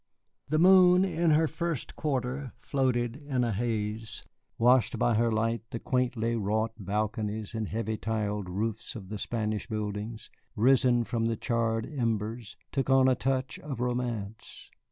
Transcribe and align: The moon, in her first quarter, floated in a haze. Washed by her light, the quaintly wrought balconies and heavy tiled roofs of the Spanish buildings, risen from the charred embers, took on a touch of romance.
The 0.49 0.57
moon, 0.57 1.05
in 1.05 1.29
her 1.29 1.47
first 1.47 1.95
quarter, 1.95 2.53
floated 2.59 3.15
in 3.17 3.43
a 3.43 3.51
haze. 3.53 4.23
Washed 4.57 4.97
by 4.97 5.13
her 5.13 5.31
light, 5.31 5.61
the 5.69 5.77
quaintly 5.79 6.35
wrought 6.35 6.71
balconies 6.79 7.53
and 7.53 7.67
heavy 7.69 7.97
tiled 7.97 8.49
roofs 8.49 8.95
of 8.95 9.09
the 9.09 9.19
Spanish 9.19 9.67
buildings, 9.67 10.31
risen 10.55 11.03
from 11.03 11.25
the 11.25 11.37
charred 11.37 11.85
embers, 11.85 12.57
took 12.71 12.89
on 12.89 13.07
a 13.07 13.13
touch 13.13 13.59
of 13.59 13.79
romance. 13.79 14.71